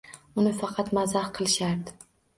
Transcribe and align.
Uni 0.43 0.53
faqat 0.61 0.89
mazax 0.99 1.31
qilishardi. 1.37 1.99